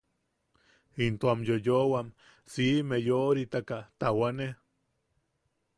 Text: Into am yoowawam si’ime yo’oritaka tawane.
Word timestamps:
Into 1.03 1.25
am 1.33 1.41
yoowawam 1.49 2.07
si’ime 2.51 2.97
yo’oritaka 3.09 3.77
tawane. 3.99 4.47